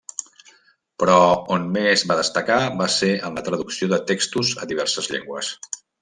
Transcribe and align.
Però 1.01 1.17
on 1.57 1.67
més 1.75 2.05
va 2.11 2.17
destacar 2.21 2.57
va 2.81 2.87
ser 2.97 3.09
en 3.29 3.37
la 3.39 3.43
traducció 3.51 3.89
de 3.95 3.99
textos 4.13 4.55
a 4.65 4.69
diverses 4.73 5.11
llengües. 5.17 5.51